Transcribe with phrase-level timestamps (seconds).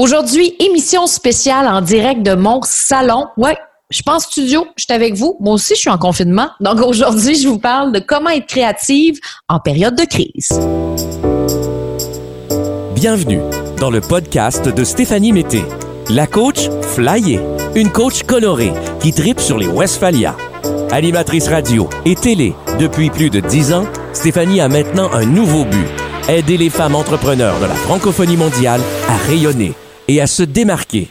[0.00, 3.26] Aujourd'hui, émission spéciale en direct de mon salon.
[3.36, 3.54] Ouais,
[3.90, 5.36] je en studio, je suis avec vous.
[5.40, 6.48] Moi aussi, je suis en confinement.
[6.58, 10.58] Donc aujourd'hui, je vous parle de comment être créative en période de crise.
[12.94, 13.42] Bienvenue
[13.78, 15.62] dans le podcast de Stéphanie Mété,
[16.08, 17.40] la coach flyée,
[17.74, 20.34] une coach colorée qui tripe sur les Westphalia.
[20.92, 25.88] Animatrice radio et télé depuis plus de dix ans, Stéphanie a maintenant un nouveau but
[26.26, 28.80] aider les femmes entrepreneurs de la francophonie mondiale
[29.10, 29.74] à rayonner
[30.10, 31.08] et à se démarquer.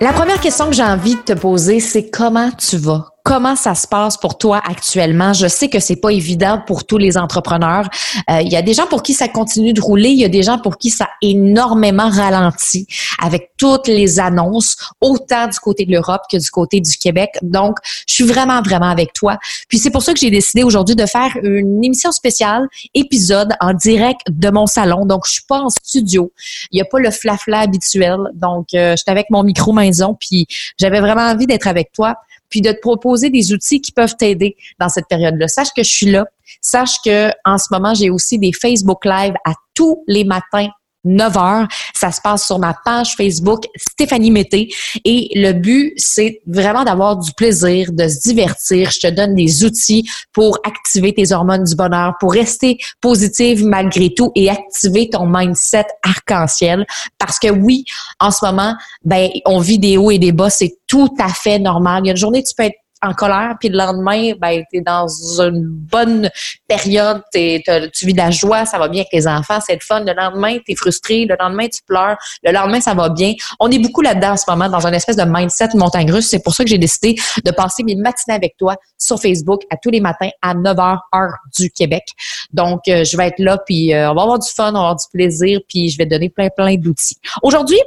[0.00, 3.08] La première question que j'ai envie de te poser, c'est comment tu vas?
[3.26, 5.32] Comment ça se passe pour toi actuellement?
[5.32, 7.88] Je sais que c'est pas évident pour tous les entrepreneurs.
[8.30, 10.10] Euh, il y a des gens pour qui ça continue de rouler.
[10.10, 12.86] Il y a des gens pour qui ça a énormément ralenti
[13.20, 17.30] avec toutes les annonces, autant du côté de l'Europe que du côté du Québec.
[17.42, 19.38] Donc, je suis vraiment, vraiment avec toi.
[19.68, 23.74] Puis c'est pour ça que j'ai décidé aujourd'hui de faire une émission spéciale, épisode en
[23.74, 25.04] direct de mon salon.
[25.04, 26.30] Donc, je suis pas en studio.
[26.70, 28.18] Il y a pas le flafla habituel.
[28.34, 30.46] Donc, euh, j'étais avec mon micro maison, puis
[30.78, 32.14] j'avais vraiment envie d'être avec toi
[32.48, 35.48] puis de te proposer des outils qui peuvent t'aider dans cette période-là.
[35.48, 36.26] Sache que je suis là.
[36.60, 40.68] Sache que en ce moment, j'ai aussi des Facebook Live à tous les matins
[41.06, 41.68] 9 heures.
[41.94, 44.68] Ça se passe sur ma page Facebook Stéphanie Mété.
[45.04, 48.90] Et le but, c'est vraiment d'avoir du plaisir, de se divertir.
[48.90, 54.12] Je te donne des outils pour activer tes hormones du bonheur, pour rester positive malgré
[54.12, 56.86] tout et activer ton mindset arc-en-ciel.
[57.18, 57.84] Parce que oui,
[58.20, 60.50] en ce moment, ben, on vit des hauts et des bas.
[60.50, 62.02] C'est tout à fait normal.
[62.04, 64.78] Il y a une journée, tu peux être en colère, puis le lendemain, ben, tu
[64.78, 65.06] es dans
[65.40, 66.30] une bonne
[66.66, 70.00] période, tu vis de la joie, ça va bien avec les enfants, c'est le fun.
[70.00, 73.34] Le lendemain, tu frustré, le lendemain, tu pleures, le lendemain, ça va bien.
[73.60, 76.28] On est beaucoup là-dedans en ce moment, dans un espèce de mindset montagne russe.
[76.28, 79.76] C'est pour ça que j'ai décidé de passer mes matinées avec toi sur Facebook à
[79.76, 82.04] tous les matins à 9h, heure du Québec.
[82.52, 84.78] Donc, euh, je vais être là, puis euh, on va avoir du fun, on va
[84.78, 87.16] avoir du plaisir, puis je vais te donner plein, plein d'outils.
[87.42, 87.78] Aujourd'hui,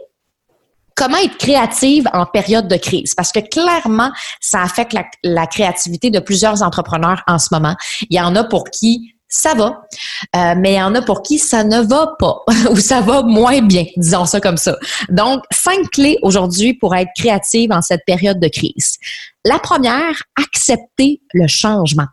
[0.99, 3.15] comment être créative en période de crise?
[3.15, 4.11] Parce que clairement,
[4.41, 7.75] ça affecte la, créativité de plusieurs entrepreneurs en ce moment.
[8.09, 9.81] Il y en a pour qui ça va,
[10.35, 12.41] euh, mais il y en a pour qui ça ne va pas
[12.71, 14.75] ou ça va moins bien, disons ça comme ça.
[15.09, 18.97] Donc, cinq clés aujourd'hui pour être créative en cette période de crise.
[19.45, 22.07] La première, accepter le changement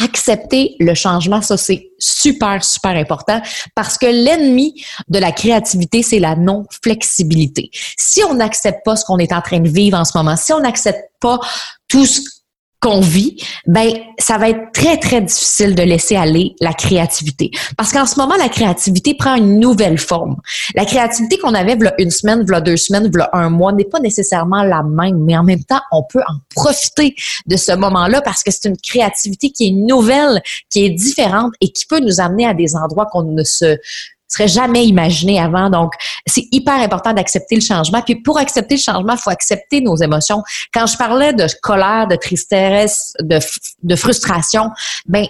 [0.00, 3.40] accepter le changement, ça c'est super, super important
[3.74, 7.70] parce que l'ennemi de la créativité, c'est la non-flexibilité.
[7.96, 10.52] Si on n'accepte pas ce qu'on est en train de vivre en ce moment, si
[10.52, 11.38] on n'accepte pas
[11.88, 12.20] tout ce
[12.82, 17.92] qu'on vit, ben ça va être très très difficile de laisser aller la créativité parce
[17.92, 20.36] qu'en ce moment la créativité prend une nouvelle forme.
[20.74, 24.00] La créativité qu'on avait v'là une semaine, v'là deux semaines, v'là un mois n'est pas
[24.00, 27.14] nécessairement la même, mais en même temps on peut en profiter
[27.46, 31.70] de ce moment-là parce que c'est une créativité qui est nouvelle, qui est différente et
[31.70, 33.78] qui peut nous amener à des endroits qu'on ne se
[34.32, 35.70] serait jamais imaginé avant.
[35.70, 35.92] Donc,
[36.26, 38.02] c'est hyper important d'accepter le changement.
[38.02, 40.42] Puis pour accepter le changement, faut accepter nos émotions.
[40.72, 43.38] Quand je parlais de colère, de tristesse, de,
[43.82, 44.70] de frustration,
[45.06, 45.26] ben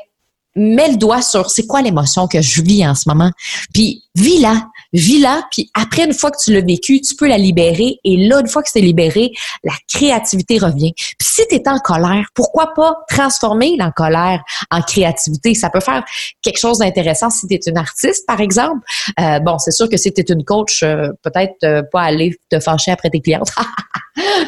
[0.54, 3.30] mets le doigt sur c'est quoi l'émotion que je vis en ce moment.
[3.72, 7.98] Puis vis-la, vis-la, puis après, une fois que tu l'as vécu, tu peux la libérer.
[8.04, 9.32] Et là, une fois que c'est libéré,
[9.64, 10.92] la créativité revient.
[10.94, 15.54] Puis si tu es en colère, pourquoi pas transformer la colère en créativité?
[15.54, 16.04] Ça peut faire
[16.42, 18.80] quelque chose d'intéressant si tu es une artiste, par exemple.
[19.20, 22.36] Euh, bon, c'est sûr que si tu es une coach, euh, peut-être euh, pas aller
[22.50, 23.50] te fâcher après tes clientes.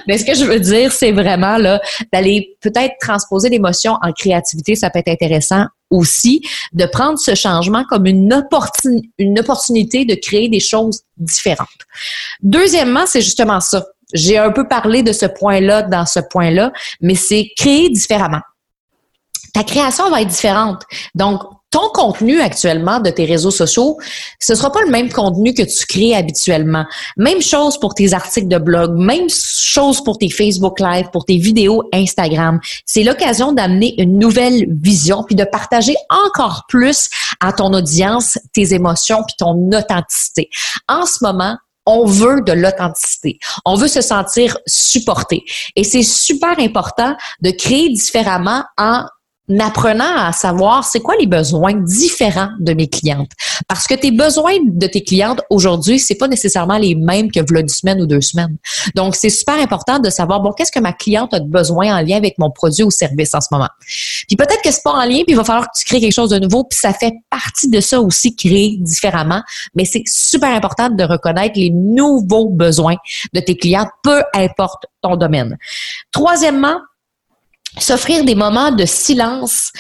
[0.07, 1.81] Mais ce que je veux dire, c'est vraiment là
[2.13, 4.75] d'aller peut-être transposer l'émotion en créativité.
[4.75, 6.43] Ça peut être intéressant aussi
[6.73, 8.45] de prendre ce changement comme une,
[9.19, 11.69] une opportunité de créer des choses différentes.
[12.43, 13.85] Deuxièmement, c'est justement ça.
[14.13, 18.43] J'ai un peu parlé de ce point-là dans ce point-là, mais c'est créer différemment.
[19.53, 20.83] Ta création va être différente.
[21.15, 21.41] Donc,
[21.75, 23.99] ton contenu actuellement de tes réseaux sociaux,
[24.39, 26.85] ce sera pas le même contenu que tu crées habituellement.
[27.17, 31.37] Même chose pour tes articles de blog, même chose pour tes Facebook Live, pour tes
[31.37, 32.61] vidéos Instagram.
[32.87, 38.73] C'est l'occasion d'amener une nouvelle vision puis de partager encore plus à ton audience tes
[38.73, 40.51] émotions puis ton authenticité.
[40.87, 41.57] En ce moment,
[41.87, 43.41] on veut de l'authenticité.
[43.65, 45.43] On veut se sentir supporté.
[45.75, 49.07] Et c'est super important de créer différemment en
[49.61, 53.31] apprenant à savoir c'est quoi les besoins différents de mes clientes.
[53.69, 57.61] Parce que tes besoins de tes clientes aujourd'hui, c'est pas nécessairement les mêmes que v'là
[57.61, 58.57] une semaine ou deux semaines.
[58.95, 62.01] Donc, c'est super important de savoir, bon, qu'est-ce que ma cliente a de besoin en
[62.01, 63.69] lien avec mon produit ou service en ce moment?
[64.27, 66.13] Puis peut-être que c'est pas en lien, puis il va falloir que tu crées quelque
[66.13, 69.43] chose de nouveau, puis ça fait partie de ça aussi, créer différemment.
[69.75, 72.97] Mais c'est super important de reconnaître les nouveaux besoins
[73.33, 75.59] de tes clients, peu importe ton domaine.
[76.13, 76.79] Troisièmement,
[77.79, 79.73] s'offrir des moments de silence,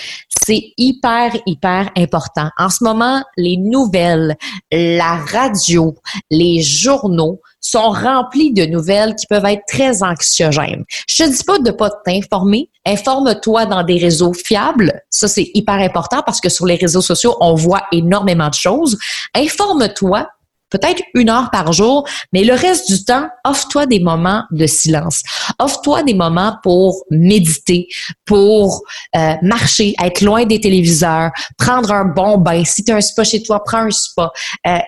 [0.46, 2.50] c'est hyper, hyper important.
[2.58, 4.36] En ce moment, les nouvelles,
[4.70, 5.94] la radio,
[6.30, 10.84] les journaux sont remplis de nouvelles qui peuvent être très anxiogènes.
[11.08, 12.68] Je te dis pas de pas t'informer.
[12.84, 15.00] Informe-toi dans des réseaux fiables.
[15.08, 18.98] Ça, c'est hyper important parce que sur les réseaux sociaux, on voit énormément de choses.
[19.34, 20.28] Informe-toi
[20.74, 25.22] peut-être une heure par jour, mais le reste du temps, offre-toi des moments de silence.
[25.58, 27.86] Offre-toi des moments pour méditer,
[28.24, 28.82] pour
[29.16, 32.64] euh, marcher, être loin des téléviseurs, prendre un bon bain.
[32.64, 34.32] Si tu as un spa chez toi, prends un spa.
[34.66, 34.78] Euh,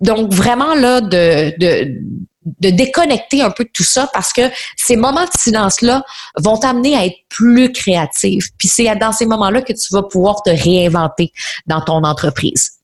[0.00, 1.96] donc, vraiment, là, de, de,
[2.60, 4.42] de déconnecter un peu de tout ça parce que
[4.76, 6.04] ces moments de silence-là
[6.38, 8.48] vont t'amener à être plus créatif.
[8.58, 11.32] Puis c'est dans ces moments-là que tu vas pouvoir te réinventer
[11.66, 12.75] dans ton entreprise.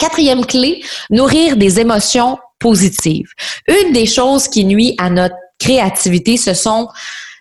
[0.00, 3.28] Quatrième clé, nourrir des émotions positives.
[3.68, 6.88] Une des choses qui nuit à notre créativité, ce sont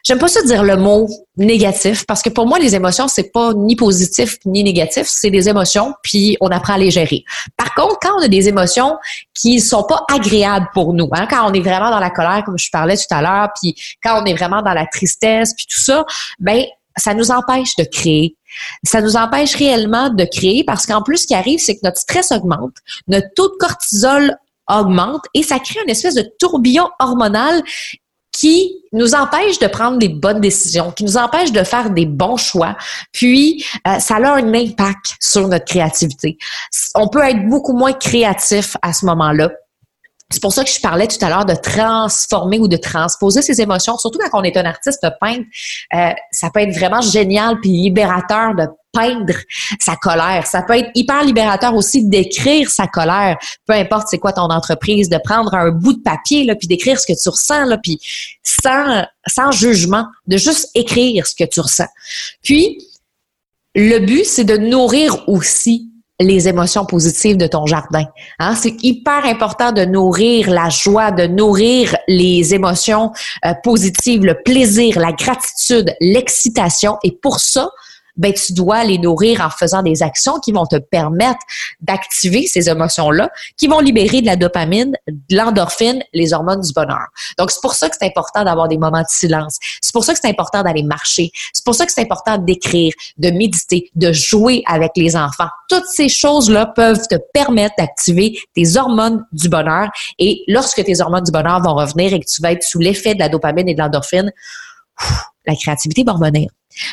[0.04, 1.08] J'aime pas ça dire le mot
[1.38, 5.50] négatif parce que pour moi les émotions c'est pas ni positif ni négatif, c'est des
[5.50, 7.24] émotions puis on apprend à les gérer.
[7.58, 8.98] Par contre, quand on a des émotions
[9.34, 12.58] qui sont pas agréables pour nous, hein, quand on est vraiment dans la colère comme
[12.58, 15.82] je parlais tout à l'heure, puis quand on est vraiment dans la tristesse puis tout
[15.82, 16.06] ça,
[16.40, 16.64] ben
[16.98, 18.36] ça nous empêche de créer.
[18.84, 22.00] Ça nous empêche réellement de créer parce qu'en plus, ce qui arrive, c'est que notre
[22.00, 22.76] stress augmente,
[23.08, 24.36] notre taux de cortisol
[24.70, 27.64] augmente et ça crée une espèce de tourbillon hormonal
[28.32, 32.38] qui nous empêche de prendre des bonnes décisions, qui nous empêche de faire des bons
[32.38, 32.78] choix,
[33.12, 36.38] puis euh, ça a un impact sur notre créativité.
[36.96, 39.50] On peut être beaucoup moins créatif à ce moment-là.
[40.32, 43.62] C'est pour ça que je parlais tout à l'heure de transformer ou de transposer ses
[43.62, 45.46] émotions, surtout quand on est un artiste peintre.
[45.96, 49.34] Euh, ça peut être vraiment génial puis libérateur de peindre
[49.80, 50.46] sa colère.
[50.46, 55.10] Ça peut être hyper libérateur aussi d'écrire sa colère, peu importe c'est quoi ton entreprise,
[55.10, 58.00] de prendre un bout de papier là, puis d'écrire ce que tu ressens là, puis
[58.44, 61.88] sans sans jugement, de juste écrire ce que tu ressens.
[62.44, 62.80] Puis
[63.76, 65.89] le but c'est de nourrir aussi
[66.20, 68.04] les émotions positives de ton jardin.
[68.40, 68.56] Hein?
[68.56, 73.12] C'est hyper important de nourrir la joie, de nourrir les émotions
[73.46, 76.98] euh, positives, le plaisir, la gratitude, l'excitation.
[77.04, 77.70] Et pour ça,
[78.20, 81.40] ben tu dois les nourrir en faisant des actions qui vont te permettre
[81.80, 87.08] d'activer ces émotions-là, qui vont libérer de la dopamine, de l'endorphine, les hormones du bonheur.
[87.38, 89.58] Donc c'est pour ça que c'est important d'avoir des moments de silence.
[89.82, 91.32] C'est pour ça que c'est important d'aller marcher.
[91.54, 95.48] C'est pour ça que c'est important d'écrire, de méditer, de jouer avec les enfants.
[95.70, 101.24] Toutes ces choses-là peuvent te permettre d'activer tes hormones du bonheur et lorsque tes hormones
[101.24, 103.74] du bonheur vont revenir et que tu vas être sous l'effet de la dopamine et
[103.74, 104.32] de l'endorphine,
[105.48, 106.50] la créativité va revenir.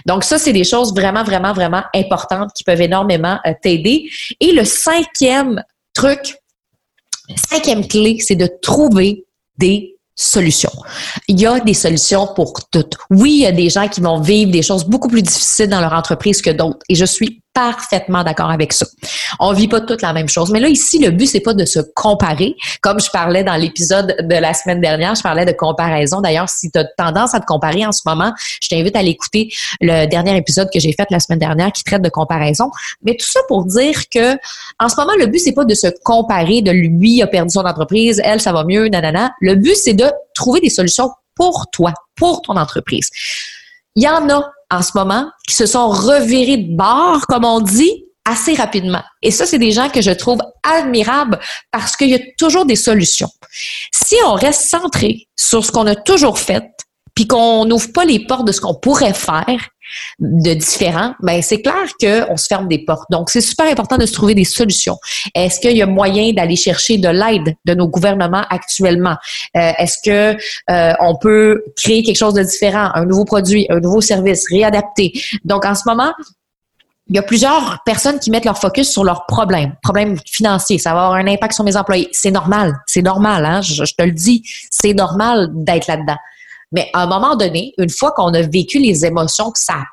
[0.06, 4.08] Donc ça, c'est des choses vraiment, vraiment, vraiment importantes qui peuvent énormément euh, t'aider.
[4.40, 5.62] Et le cinquième
[5.94, 6.37] truc,
[7.49, 9.25] cinquième clé, c'est de trouver
[9.58, 10.73] des solutions.
[11.28, 12.96] Il y a des solutions pour toutes.
[13.11, 15.81] Oui, il y a des gens qui vont vivre des choses beaucoup plus difficiles dans
[15.81, 16.79] leur entreprise que d'autres.
[16.88, 18.85] Et je suis parfaitement d'accord avec ça.
[19.41, 20.50] On vit pas toutes la même chose.
[20.50, 22.55] Mais là, ici, le but, c'est pas de se comparer.
[22.82, 26.20] Comme je parlais dans l'épisode de la semaine dernière, je parlais de comparaison.
[26.20, 28.31] D'ailleurs, si tu as tendance à te comparer en ce moment,
[28.61, 29.49] je t'invite à l'écouter
[29.81, 32.70] le dernier épisode que j'ai fait la semaine dernière qui traite de comparaison.
[33.03, 34.35] Mais tout ça pour dire que,
[34.79, 37.61] en ce moment, le but, c'est pas de se comparer, de lui a perdu son
[37.61, 39.32] entreprise, elle, ça va mieux, nanana.
[39.41, 43.08] Le but, c'est de trouver des solutions pour toi, pour ton entreprise.
[43.96, 47.60] Il y en a en ce moment qui se sont revirés de bord, comme on
[47.60, 49.02] dit, assez rapidement.
[49.22, 51.38] Et ça, c'est des gens que je trouve admirables
[51.70, 53.31] parce qu'il y a toujours des solutions.
[53.93, 56.65] Si on reste centré sur ce qu'on a toujours fait,
[57.17, 59.70] puis qu'on n'ouvre pas les portes de ce qu'on pourrait faire
[60.19, 63.11] de différent, ben c'est clair qu'on se ferme des portes.
[63.11, 64.99] Donc, c'est super important de se trouver des solutions.
[65.35, 69.17] Est-ce qu'il y a moyen d'aller chercher de l'aide de nos gouvernements actuellement?
[69.56, 70.37] Euh, est-ce que
[70.70, 75.13] euh, on peut créer quelque chose de différent, un nouveau produit, un nouveau service, réadapter?
[75.44, 76.13] Donc, en ce moment,
[77.08, 80.79] il y a plusieurs personnes qui mettent leur focus sur leurs problèmes, problèmes financiers.
[80.79, 82.08] Ça va avoir un impact sur mes employés.
[82.11, 83.61] C'est normal, c'est normal, hein?
[83.63, 86.17] je te le dis, c'est normal d'être là-dedans.
[86.73, 89.85] Mais à un moment donné, une fois qu'on a vécu les émotions que ça,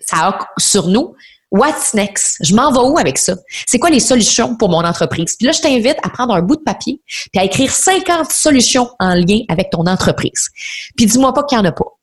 [0.00, 1.14] ça a sur nous,
[1.50, 2.36] what's next?
[2.42, 3.34] Je m'en vais où avec ça?
[3.66, 5.36] C'est quoi les solutions pour mon entreprise?
[5.36, 8.90] Puis là, je t'invite à prendre un bout de papier puis à écrire 50 solutions
[8.98, 10.48] en lien avec ton entreprise.
[10.96, 11.97] Puis dis-moi pas qu'il n'y en a pas.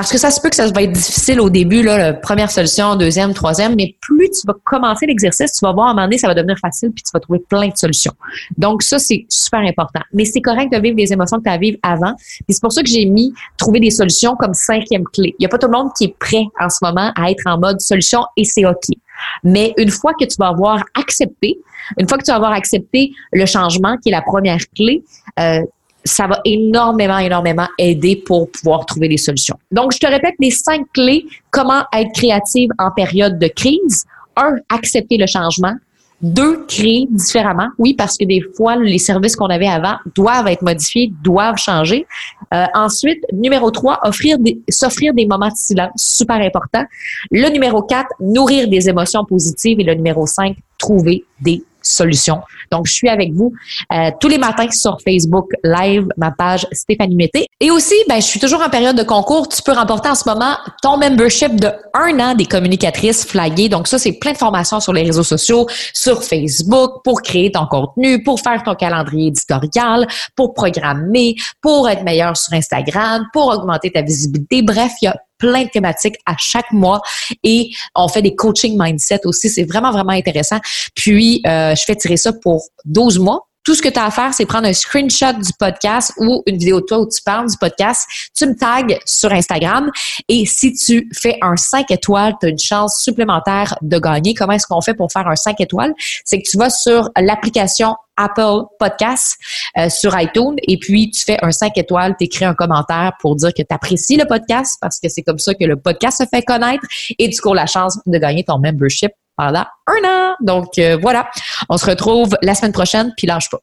[0.00, 2.50] Parce que ça se peut que ça va être difficile au début, là, la première
[2.50, 6.06] solution, deuxième, troisième, mais plus tu vas commencer l'exercice, tu vas voir à un moment
[6.06, 8.14] donné, ça va devenir facile, puis tu vas trouver plein de solutions.
[8.56, 10.00] Donc, ça, c'est super important.
[10.14, 12.14] Mais c'est correct de vivre les émotions que tu as à vivre avant.
[12.16, 15.34] Puis c'est pour ça que j'ai mis trouver des solutions comme cinquième clé.
[15.38, 17.42] Il n'y a pas tout le monde qui est prêt en ce moment à être
[17.44, 18.96] en mode solution et c'est OK.
[19.44, 21.58] Mais une fois que tu vas avoir accepté,
[21.98, 25.02] une fois que tu vas avoir accepté le changement, qui est la première clé,
[25.38, 25.60] euh,
[26.04, 29.58] ça va énormément, énormément aider pour pouvoir trouver des solutions.
[29.70, 34.04] Donc, je te répète les cinq clés, comment être créative en période de crise.
[34.36, 35.74] Un, accepter le changement.
[36.22, 37.68] Deux, créer différemment.
[37.78, 42.06] Oui, parce que des fois, les services qu'on avait avant doivent être modifiés, doivent changer.
[42.52, 44.36] Euh, ensuite, numéro trois, offrir
[44.68, 46.84] s'offrir des moments de silence, super important.
[47.30, 49.80] Le numéro quatre, nourrir des émotions positives.
[49.80, 52.40] Et le numéro cinq, trouver des solutions.
[52.70, 53.52] Donc, je suis avec vous
[53.92, 57.46] euh, tous les matins sur Facebook Live, ma page Stéphanie Mété.
[57.60, 59.48] Et aussi, ben, je suis toujours en période de concours.
[59.48, 63.68] Tu peux remporter en ce moment ton membership de un an des communicatrices flaguées.
[63.68, 67.66] Donc, ça, c'est plein de formations sur les réseaux sociaux, sur Facebook, pour créer ton
[67.66, 70.06] contenu, pour faire ton calendrier éditorial,
[70.36, 74.62] pour programmer, pour être meilleur sur Instagram, pour augmenter ta visibilité.
[74.62, 77.00] Bref, il y a plein de thématiques à chaque mois
[77.42, 79.48] et on fait des coaching mindset aussi.
[79.48, 80.58] C'est vraiment, vraiment intéressant.
[80.94, 83.49] Puis, euh, je fais tirer ça pour 12 mois.
[83.70, 86.56] Tout ce que tu as à faire, c'est prendre un screenshot du podcast ou une
[86.56, 88.04] vidéo de toi où tu parles du podcast.
[88.36, 89.92] Tu me tags sur Instagram
[90.28, 94.34] et si tu fais un 5 étoiles, tu as une chance supplémentaire de gagner.
[94.34, 95.94] Comment est-ce qu'on fait pour faire un 5 étoiles?
[96.24, 99.36] C'est que tu vas sur l'application Apple Podcast
[99.78, 103.36] euh, sur iTunes et puis tu fais un 5 étoiles, tu écris un commentaire pour
[103.36, 106.24] dire que tu apprécies le podcast parce que c'est comme ça que le podcast se
[106.28, 106.84] fait connaître
[107.16, 110.36] et tu cours la chance de gagner ton membership pendant un an.
[110.40, 111.30] Donc euh, voilà,
[111.68, 113.58] on se retrouve la semaine prochaine, puis lâche pas.